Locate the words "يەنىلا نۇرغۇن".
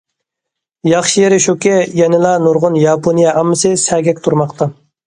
2.01-2.81